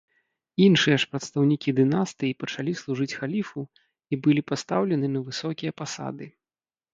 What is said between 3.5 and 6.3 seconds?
і былі пастаўлены на высокія пасады.